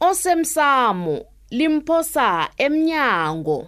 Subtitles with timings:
[0.00, 3.66] osemsamo limphosa emnyango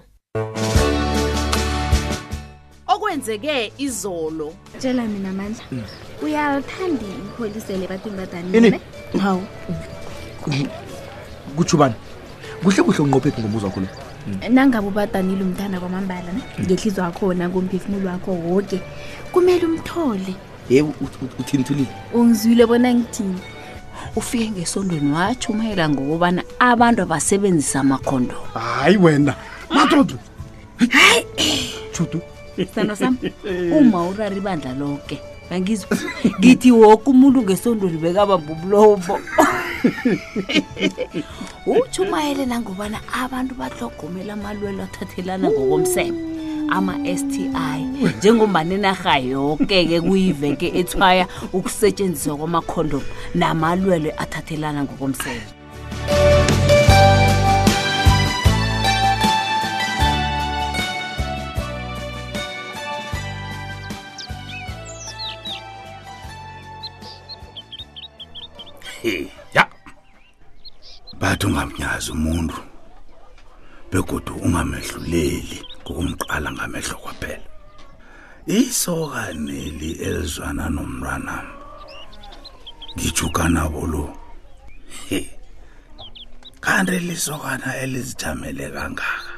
[2.86, 5.82] okwenzeke izolo tshela mina mandla mm.
[6.22, 8.80] uyalithandi ipholisele batimbadanini
[9.22, 9.42] hawu
[11.56, 11.94] kutsho ubani
[12.62, 13.86] kuhle kuhle unqophephi ngomuzwa wakho lo
[14.26, 14.40] mm.
[14.52, 16.64] nangabe ubadanile umntana kwamambala ne mm.
[16.64, 18.82] ngehlizwa wakho nangomphefumulo wakho woke
[19.32, 20.34] kumele umthole
[20.68, 20.82] ye
[21.40, 23.40] uthini thulile ungizwile bona ngithini
[24.18, 29.34] ufike ngesondweni watshumayela ngokubana abantu abasebenzisa amakhondo hayi wena
[29.70, 30.14] matodo
[30.88, 31.24] hayi
[32.74, 33.16] sando sam
[33.78, 35.96] uma urari bandla loke angizwa
[36.40, 39.20] ngithi woke umuntu ngesondweni bekabamba ubulobo
[41.80, 46.27] utshumayele nangobana abantu batlogomela amalwelo athathelana ngokomsebo
[46.68, 47.50] ama-sti
[48.18, 53.02] njengombanenarha yoke-ke kuyiveke ethwaya ukusetshenziswa kwamakhondom
[53.34, 55.42] namalwelwe athathelana ngokomsebe
[71.20, 72.56] bathi ungamnyazi umuntu
[73.90, 77.42] begodwa ungamehluleli ukumqala ngamehlo kwaphela
[78.60, 81.34] isoka neli elizwana nomntwana
[82.94, 84.04] ngijukana bolo
[86.64, 89.32] kanti lisokana elizijamele kangaka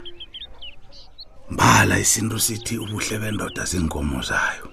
[1.53, 4.67] mbala isinto sithi ubuhle bendoda zinkomo zayo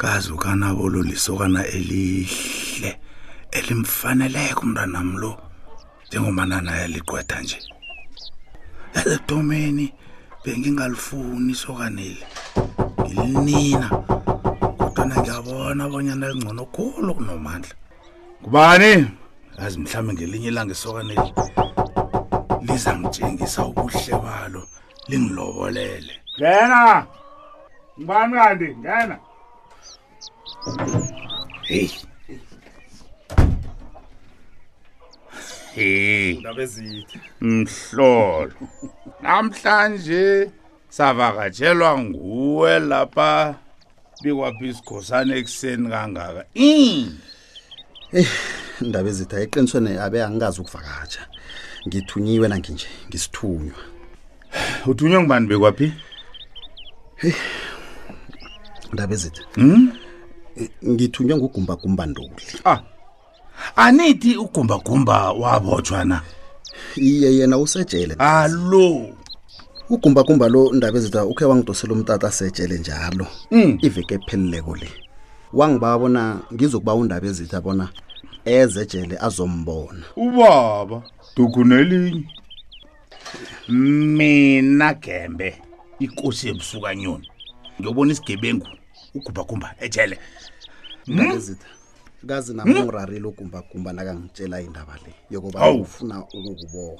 [0.00, 2.90] kazi ukanabolo lisokana elihle
[3.58, 5.30] elimfaneleke umntwana namlo
[6.08, 7.58] njengoba naye liqweda nje
[8.98, 9.86] ezidomeni
[10.44, 12.24] bengingalifuni isokaneli
[13.06, 13.88] ngilinina
[14.78, 17.74] kodwana ngiyabona abonyana lingcono khulu kunomandla
[18.42, 18.92] ngubani
[19.58, 21.28] yazi mhlawumbe ngelinye ilanga isokaneli
[22.66, 24.62] lizangitshengisa ubuhle balo
[25.08, 26.80] lingilobolele ngena
[27.98, 29.16] ngubani kanti ngena
[31.68, 31.90] heyi
[35.74, 36.38] Hey.
[36.40, 37.20] Ndabezithe.
[37.40, 38.52] Mhlolo.
[39.22, 40.50] namhlanje
[40.96, 43.54] savakatshelwa nguwe lapha
[44.22, 47.06] bikwaphisikhosana ekuseni kangaka em
[48.18, 48.30] eh,
[48.88, 51.22] ndaba ezitha eqinisweni abe angikazi ukuvakatsha
[51.86, 53.80] ngithunyiwe nanginje ngisithunywa
[54.90, 55.88] uthunywe ngubani bekwaphi
[57.20, 57.38] hey eh,
[58.92, 59.84] ndaba ezitha hmm?
[60.60, 62.80] Eh, ngithunywe ngugumbagumba ntoli a ah.
[63.84, 66.18] anithi ugumbagumba wabotshwa na
[66.96, 69.08] iye yena usejele alo
[69.90, 73.78] ugumbakumba lo ndaba ezita ukhe wangidosela umtata asejele njalo mm.
[73.86, 74.88] iveke ephelileko le
[75.58, 76.22] wangibaa bona
[76.54, 77.86] ngizokuba undaba ezitha bona
[78.56, 80.98] ezejele azombona ubaba
[81.36, 82.24] dukunelinye
[84.16, 85.48] mina gembe
[86.04, 87.26] ikosi yemsukanyoni
[87.78, 88.66] ngiyobona isigebengu
[89.16, 90.16] ugumbakumba ejele
[91.08, 91.78] ndaba ezitha mm?
[92.26, 93.26] kazi nami ungirarile hmm?
[93.28, 96.98] ugumbagumba nakangitshela indaba le yokuba ufuna ukukubona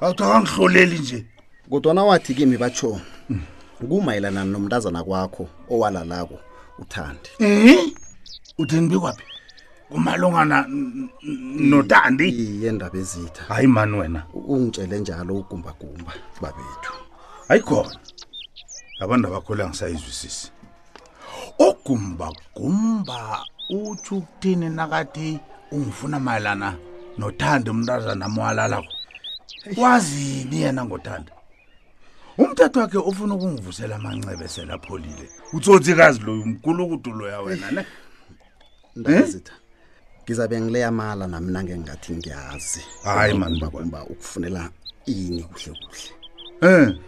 [0.00, 1.26] awuthi akangihloleli nje
[1.70, 3.42] kodwana wathi kimi batsho hmm.
[3.88, 4.52] kumayelana hmm.
[4.52, 6.38] nomntazana kwakho owalalako
[6.78, 7.90] uthandi um mm -hmm.
[8.58, 9.24] uthini bikwaphi
[9.90, 10.66] kumalungana
[11.70, 12.26] notandi
[12.64, 14.20] yendaba ezitha hayi mani wena
[14.52, 16.12] ungitshele njalo ugumbagumba
[16.42, 16.92] babethu
[17.48, 17.96] hayi khona
[19.00, 20.50] labantu abakhole angisayizwisisi
[21.66, 23.20] ogumbagumba
[23.68, 25.40] utsho ukuthini nakathi
[25.72, 26.68] ungifuna mayelana
[27.18, 28.92] nothanda umntaza namwalalako
[29.74, 31.32] kwazini yena ngothanda
[32.38, 37.86] umthetho wakhe ufuna ukungivusela amancebe selapholile utsotsikazi loyo umkulukudu loya wena ne eh?
[38.96, 39.52] ndazitha
[40.24, 43.64] ngizawube ngileyamala namina ngengathi ngiyazi hayi mani
[44.12, 44.62] ukufunela
[45.12, 46.08] ini kuhle kuhle
[46.68, 46.98] um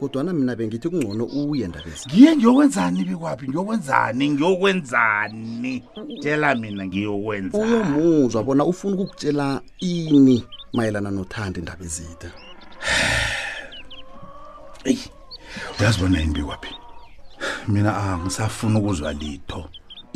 [0.00, 5.74] kodwana mina bengithi kungcono uye ndabesa ngiye ngiyokwenzani bekwaphi ngiyokwenzani ngiyokwenzani
[6.20, 9.46] tshela mina ngiyokwenza uyomuzwa bona ufuna ukukutshela
[9.78, 10.36] ini
[10.76, 12.28] mayelana nothandi ndaba ezida
[14.90, 15.04] eyi
[15.78, 16.70] uyazi bona yini bekwaphi
[17.68, 19.60] mina angisafuna ukuzwa litho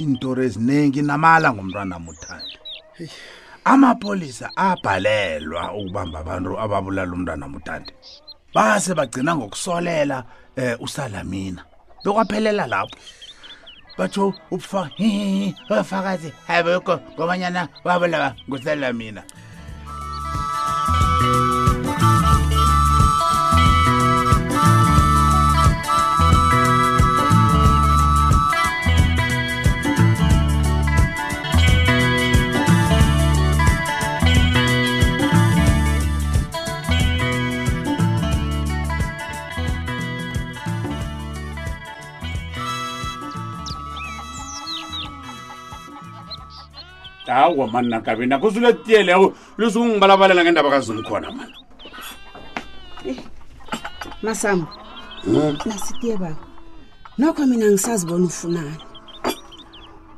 [0.00, 2.55] iintori eziningi namala ngomntwana amuthandi
[3.73, 7.93] amapolisa abhalelwa ukubamba abantu ababulala umntwana amuthandi
[8.58, 10.19] base bagcina ngokusolela
[10.56, 11.62] eh, usalamina
[12.05, 12.99] bekwaphelela lapho
[13.99, 19.22] batho ubufakazi hayi bekho ngobanyana wabulawa ngusalamina
[47.58, 51.55] kwamani nagabeni nakho suletiyeleko lusukungibalabalela ngendaba kazulu khona mani
[53.06, 53.19] eh,
[54.22, 54.66] masamo
[55.26, 55.58] hmm?
[55.66, 56.37] nasitiye baba
[57.19, 58.78] nokho mina ngisazibona ufunani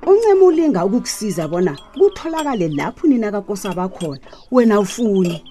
[0.07, 4.21] uncema ulinga ukukusiza bona kutholakale lapho nina kakosa bakhona
[4.51, 5.45] wena ufuni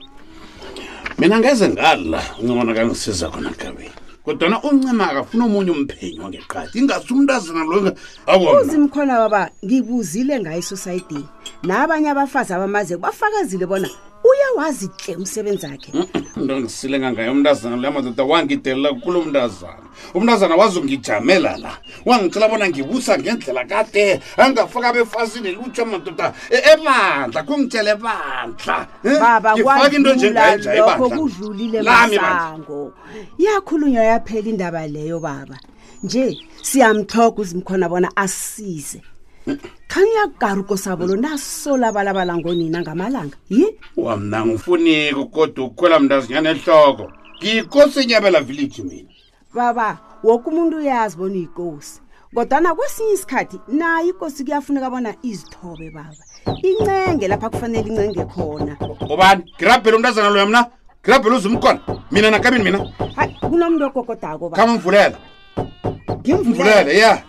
[1.18, 3.92] mina ngeze ngala uncemana kangisiza khona gabeni
[4.26, 11.26] kodwana uncema akafuna omunye umphenyi wangeqadi ingasumntu azina loo uzimkhona baba ngibuzile ngayo esosayidini
[11.64, 13.88] nabanye abafazi abamazeko bafakazile bona
[14.24, 16.20] uyawazi tle umsebenzi akhe into
[16.56, 16.60] hmm?
[16.64, 19.84] ngisilengangayo umntazana leya madoda wangidelela kulo umntazana
[20.16, 21.72] umntazana wazongijamela la
[22.06, 29.20] wangicela bona ngibusa ngendlela kade angafaka befazini lutsha madoda e, ebandla kungitshele bandla hmm?
[29.20, 32.94] babakwaka into njeokho kudlulile masango
[33.38, 35.58] iyakhulunywa yaphela indaba leyo baba
[36.04, 39.02] nje siyamthoka uzimkhona bona asize
[39.92, 43.66] khang ya karuko sabolo nasolabalabala ngonina ngamalanga yi
[43.98, 47.04] wa mna ngifuniko kodwa ukukhwela mntu azinyana ehloko
[47.40, 49.12] ngiyikosi enyabela village mina
[49.56, 52.02] baba woke umuntu uyazi bona yikosi
[52.36, 56.14] kodwana kwesinye isikhathi naye ikosi kuyafuneka bona izithobe baba
[56.70, 58.74] incenge lapha kufanele incenge khona
[59.14, 60.62] ubani grabhele umntu azana loya mna
[61.04, 61.82] grabhele uze umkhona
[62.12, 62.80] mina nakamini mina
[63.18, 65.18] hayi kunomntu ogogodako kamvulela
[66.22, 67.20] ngimvulele ya yeah.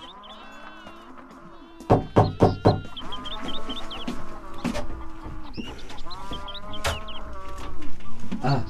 [8.43, 8.63] Ah.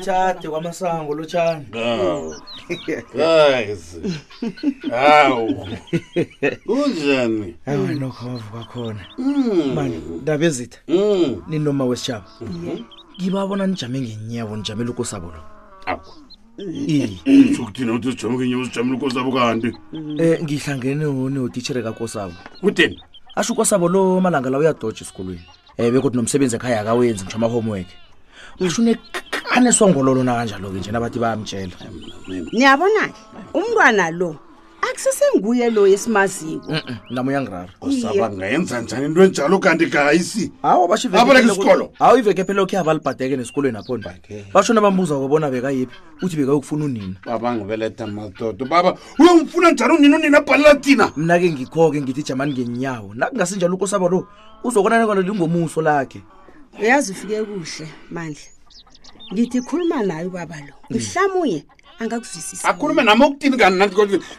[0.00, 1.66] chate kwamasango lo tshani
[4.90, 5.66] hawu
[6.66, 9.72] kunjani awe nokhova kwakhona hmm.
[9.74, 11.42] mani ndaba ezitha hmm.
[11.48, 12.26] ninoma wesitshaba
[13.22, 15.42] ngibabona nijame ngenyawo nijamela ukosabo lo
[15.86, 16.04] awu
[17.56, 23.00] sokuthina ukuthi sijame ngenyawo sijamela ukosabo kanti um ngihlangene wone utitshere kakosabo kutheni
[23.38, 25.46] ashuko sabo lo malanga lawo uyadoje esikolweni
[25.78, 27.86] um eh, bekodwa nomsebenzi ekhaya akawenzi ngitsho ama-homework
[28.58, 31.76] ashunekanesongololo nakanjalo-ke nje nabathi bayamtshela
[32.58, 33.14] niyabona-ke
[33.54, 34.47] umntwana lo
[34.98, 36.72] kusesenguye lo esimaziko
[37.10, 42.78] nama uyangiraro osaba oh, ngayenza njani into enjalo kanti gayisi hawabaleisikolo hawu iveke phela okhe
[42.78, 44.14] abalibhadeke nesikolweni aphona
[44.54, 50.74] bashona bambuza kobona bekayiphi uthi bekayokufuna unina babangibeleta madoda baba uyomfuna njani unina unina abhalela
[50.74, 54.26] tina mna ke ngikho-ke ngithi jamani ngenyawo nakungasinjalo ukosaba lo
[54.64, 56.22] uzokonanekona lingomuso lakhe
[56.82, 58.42] uyazi ufike kuhle mandla
[59.32, 61.77] ngithi khuluma naye ubaba lo mhlamuye mm.
[61.98, 63.76] angakuzwisisi akhulume nami okuthini kani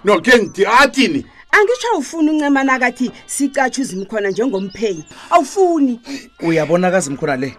[0.04, 0.32] no ke
[0.66, 6.00] athini ah, angisho awufuni uncemana kathi sicatshe uzimkhona njengomphenyi awufuni
[6.40, 7.56] uyabona kazimkhona le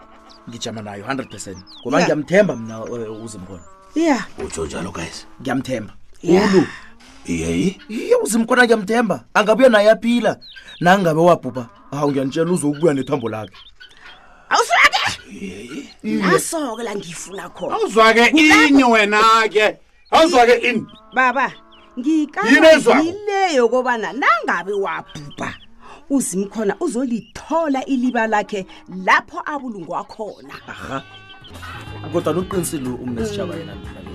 [0.48, 2.04] ngijama nayo 100 percent ngoba yeah.
[2.06, 3.62] ngiyamthemba mna eh, uzimkhona
[3.94, 4.26] ya yeah.
[4.44, 5.92] utsho njalo guys ngiyamthemba
[6.22, 6.54] yeah.
[6.54, 6.64] ulu
[7.26, 10.36] yeyi iye uzimkhona ngiyamthemba angabuya naye aphila
[10.80, 13.56] nangabe wabhubha hawu ngiyanitshela uzokubuya nethambo lakhe
[14.48, 15.20] awuzwake
[16.02, 18.24] naso-ke la ngiyifuna khona awuzwake
[18.68, 19.76] ini wena-ke
[20.10, 21.52] awuzwa-ke ini baba
[21.98, 25.54] ngikayile yokobana nangabe wabhubha
[26.10, 28.66] uzimkhona uzolithola iliba lakhe
[29.06, 31.02] lapho abulungwa khona aha
[32.12, 33.74] kodwa noqinisile umnesitshaba yena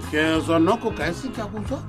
[0.10, 1.80] ngezwa nokho gayisikakuzwa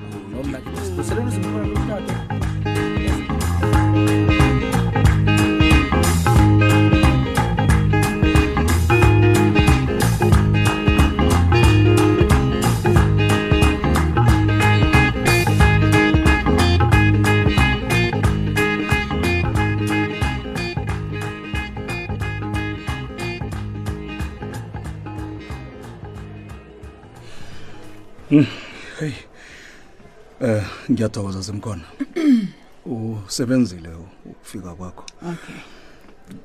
[30.97, 31.85] ngiyathokoza simkhona
[32.95, 33.88] usebenzile
[34.33, 35.61] ukufika kwakho okay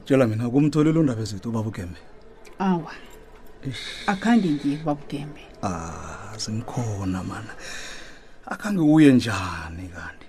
[0.06, 2.00] tshela mina kumtholile undaba ezethu ubaba ugembe
[2.68, 2.92] awa
[4.12, 7.54] akhange ngiye ubaba ugembe ah simkhona mana
[8.54, 10.28] akhange uye njani kanti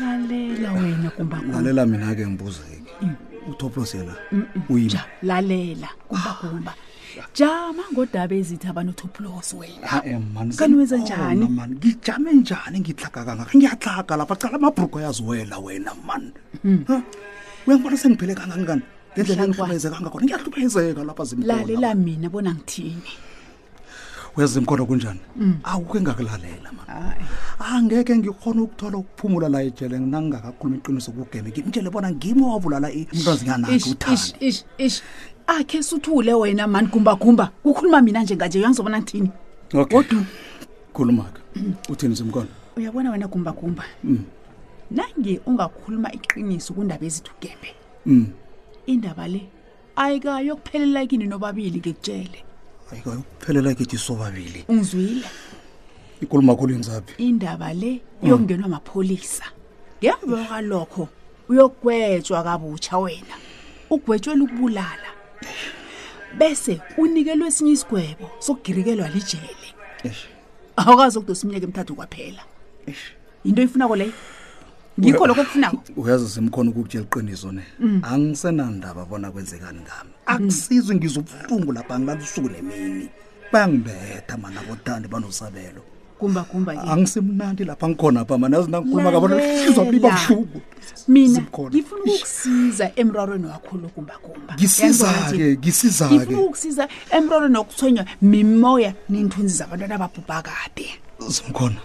[0.00, 1.08] lalela wena
[1.52, 3.14] lalela mina-ke ngibuzeke mm.
[3.50, 5.04] utoplos mm -mm.
[5.28, 6.87] lalela kumbagumba ah.
[7.34, 14.96] jama ngodaba ezithi abanothophulos wenakaniwenza eh, njani man ngijame njani ngitlagakangaka ngiyatlaga lapha cala amabhrugu
[14.98, 16.30] ayaziwela wena mani
[16.62, 16.84] hmm.
[17.66, 18.82] uyangibona sengiphele kangangani
[19.14, 23.12] ngendlela engihlubayezekangakhona ngiyahlubayezeka lapha zimlalela mina bona ngithini
[24.36, 25.56] uyazimkhona kunjani hmm.
[25.70, 26.82] akukho engakulalela ma
[27.66, 33.90] angeke ngikhona ukuthola ukuphumula la ejele nangingakakhuluma iqiniso kugeme ngimtshele bona ngimwe wavulala umntu azinganaki
[33.90, 34.98] uthani
[35.48, 39.30] akhe suthule wena mani gumbagumba kukhuluma mina njenganje uyangizobona ngithini
[39.74, 40.22] okay godwa
[40.94, 41.40] khuluma-ke
[41.88, 44.18] uthini zimkhona uyabona wena gumbagumba mm.
[44.90, 47.68] nange ungakhuluma iqiniso kundaba ezithi ugembe
[48.06, 48.26] mm.
[48.86, 49.40] indaba le
[49.96, 52.38] ayikayokuphelela kini nobabili ngikutshele
[52.92, 55.26] ayikayokuphelela kithi sobabili ungizwile
[56.22, 58.72] ikhuluma khulenzaphi indaba le iyokungenwa mm.
[58.74, 59.44] amapholisa
[60.02, 61.08] ngemva kwalokho
[61.48, 63.34] uyogwetshwa kabutsha wena
[63.90, 65.07] ugwetshwela ukubulala
[66.38, 69.50] bese unikelwe esinye isigwebo sokugirikelwa lijele
[70.80, 72.40] awukwazi ukudosa iminyaka emthathu kwaphela
[73.44, 74.14] yinto oyifunako leyo
[75.00, 77.98] ngikho lokho okufunako uyazi simkhona ukukutshela iqiniso ne mm.
[78.12, 80.30] angisenandaba bona kwenzekani ngami mm.
[80.32, 83.08] akusizwe ngizobuhlungu lapha angilala usuku nemini
[83.52, 85.82] bayangibetha mana kothandi banosabelo
[86.18, 90.60] angisemnandi lapha ngikhona pha manazi nangikhuluma kabona hlizwa biba buhlungu
[91.08, 100.42] mina ngifuna ukukusiza emrarweni wakho lokumbakumba ngisiza-ke ngisiza-ke ukukusiza emrarweni wokuthonywa mimoya ninthunzi zabantwana ababhubha
[100.42, 100.88] kade
[101.28, 101.80] zimkhona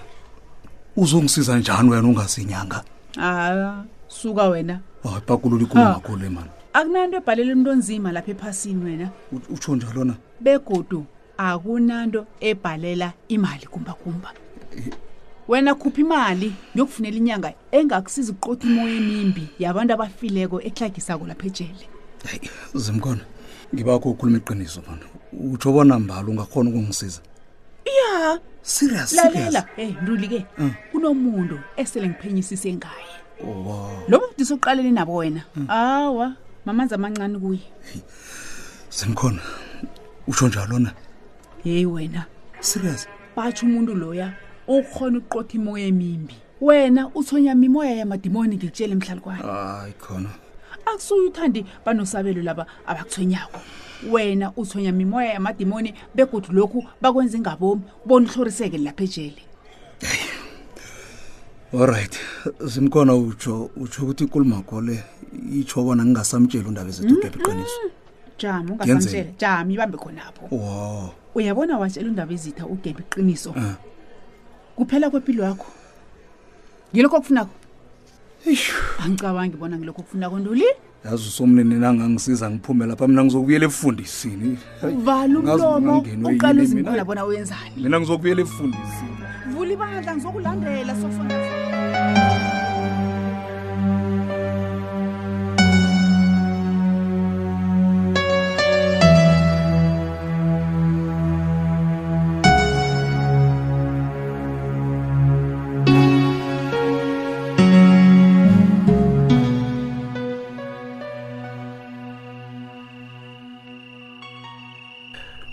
[0.97, 2.83] uzongisiza njani wena ungazinyanga
[3.19, 4.79] a ah, suka wena
[5.27, 6.25] bhagulula ikulu ngakhulu ah.
[6.27, 9.07] emani akunanto ebhalele umntu onzima lapha ephasini wena
[9.51, 11.05] utsho njalona begodu
[11.37, 14.31] akunanto ebhalela imali kumbakumba
[15.47, 21.85] wena khupha imali ngiyokufunela inyanga engakusiza ukuqotha umoya emimbi yabantu abafileko ekuhlagisako lapha ejele
[22.83, 23.23] zimkhona
[23.73, 27.19] ngibakho ukhuluma iqiniso mana utsho bona mbala ungakhona ukungisiza
[27.99, 30.63] ya siriouslalela e hey, ntuli-ke uh.
[30.63, 30.73] Mm.
[30.91, 33.13] kunomuntu esele ngiphenyisise ngaye
[33.43, 34.03] oh, wow.
[34.09, 35.67] lo mfundisi oqaleni nabo wena uh.
[35.71, 36.27] awa
[36.65, 37.65] mamanzi amancane kuye
[38.97, 39.41] zimkhona
[40.29, 40.91] utsho njalo na
[41.65, 42.25] yeyi wena
[42.59, 44.33] serious batho umuntu loya
[44.67, 50.29] okhona ukuqotha imoya emimbi wena uthonya mimoya yamadimoni ngikutshela emhlalukwane hayi khona
[50.89, 53.59] akusuye uthandi banosabelo laba abakuthonyako
[54.11, 59.41] wena uthonya mimoya yamadimoni begodi lokhu bakwenza ingabomi bona uhloriseke lapha ejele
[61.73, 62.15] allright
[62.65, 65.03] zimkhona utsho utsho ukuthi ikulumako le
[65.59, 67.91] itsho bona ngingasamtsheli undaba ezethu kepha iqiniso mm-hmm.
[68.39, 73.75] jami ungasamtshela jami ibambe khonapho wow uyabona watshela undaba ezitha ugebe iqiniso ah.
[74.77, 75.69] kuphela kwempilo yakho
[76.93, 77.53] ngilokho okufunako
[79.03, 80.65] angicabangi bona ngilokho okufunako ntoli
[81.05, 84.57] yazi usomnini nangangisiza ngiphume lapha mina ngizokubuyela efundisini
[85.05, 89.15] vala umlomouqala uzimkhola bona wenzani mina ngizokubuyela efundisini
[89.53, 91.72] vula ibandla ngizokulandela sofuna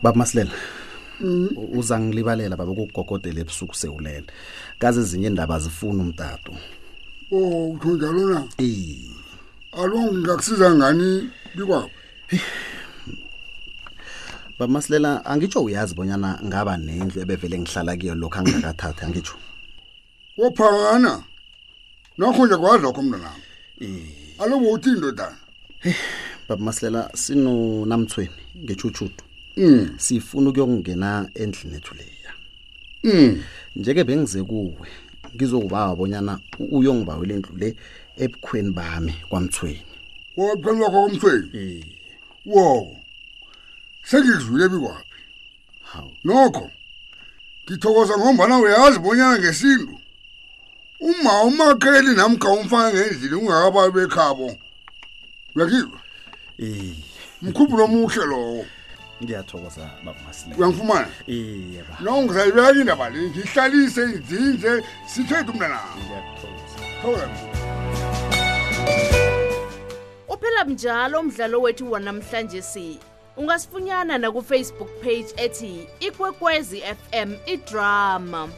[0.02, 0.50] babamasilela
[1.78, 4.26] uza ngilibalela baba ukugogodela ebusuku sewulele
[4.80, 6.52] kaze ezinye indaba zifuna umtato
[7.30, 11.08] oh utho njalo na eh alo ngakusiza ngani
[11.56, 11.90] bikwabo
[14.58, 19.36] babamasilela angitsho uyazi bonyana ngaba nendlu ebevele ngihlala kiyo lokho angikakathathi angitsho
[20.40, 21.12] wophakana
[22.18, 23.42] nakho nje kwazi lokho mna nami
[23.84, 25.36] eh alo uthi indodana
[26.48, 27.52] babamasilela sino
[27.90, 28.32] namthweni
[28.64, 29.22] ngechuchudu
[29.56, 32.32] mm sifuna ukuyongena endlini ethu leya
[33.04, 33.42] mm
[33.76, 34.88] njeke bengize kuwe
[35.34, 36.38] ngizokubawa bonyana
[36.70, 37.68] uyongibawela indlu le
[38.22, 39.82] ebukhweni bami kwamthweni
[40.36, 41.84] wophela kwamthweni eh
[42.52, 42.96] wo
[44.08, 45.20] sengizwile bikwaphi
[45.90, 46.70] hawo nokho
[47.66, 49.94] ngithokoza ngombana uyazi bonyana ngesindu
[51.08, 54.56] uma umakheli namkha umfana ngendlini ungakababi bekhabo
[55.54, 56.00] uyakizwa
[56.62, 56.94] eh
[57.42, 58.64] mkhumbulo omuhle lowo
[59.22, 64.72] ngiyathokoza babamasilela uyangifumana iye ba no ngizayibeka indaba le ngihlalise izinze
[65.12, 67.28] sithethe umntanami ngiyathokoza
[70.32, 72.86] uphela mnjalo umdlalo wethu wanamhlanje si
[73.36, 78.48] ungasifunyana nakufacebook page ethi ikwekwezi fm idrama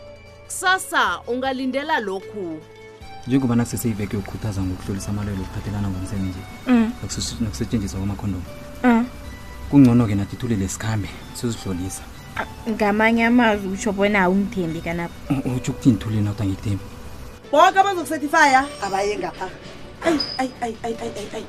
[0.45, 2.61] kusasa ungalindela lokhu
[3.27, 6.87] njengoba nakuseseyiveke yokukhuthaza ngokuhlolisa amalwelo okuphathelana ngomsebenzi nje mm.
[7.41, 8.43] nokusetshenziswa kwamakhondom
[8.85, 9.07] mm.
[9.73, 12.03] kungcono-ke nathi ithulele sikhambe sizihlolisa
[12.69, 15.17] ngamanye amazwi utsho bona awungithembi kanapho
[15.57, 16.85] utsho ukuthini thule na kuthi angikuthembi
[17.53, 19.47] boke abazokusetifya abaye ngapha
[20.09, 21.45] ayi ayi ayi ayi ayi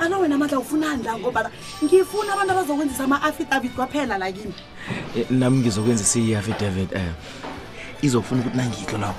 [0.00, 1.50] ano wena amandla ufunani la ngobana
[1.84, 4.54] ngifuna abantu abazokwenzisa ama-affidavit kwaphela lakini
[5.16, 7.14] eh, nami ngizokwenzisa i-affidavit um eh,
[8.02, 9.14] izofuna ukuthi nangitlo lawo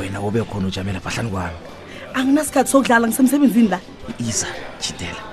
[0.00, 1.58] wena ube khona ujamela phahlani kwami
[2.14, 3.80] anginasikhathi sokudlala ngisemsebenzini la
[4.18, 4.48] iza
[4.80, 5.29] jidela